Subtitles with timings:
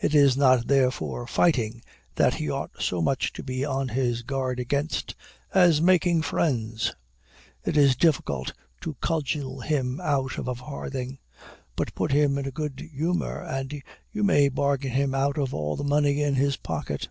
[0.00, 1.82] It is not, therefore, fighting
[2.14, 5.14] that he ought so much to be on his guard against,
[5.52, 6.94] as making friends.
[7.62, 11.18] It is difficult to cudgel him out of a farthing;
[11.76, 15.76] but put him in a good humor, and you may bargain him out of all
[15.76, 17.08] the money in his pocket.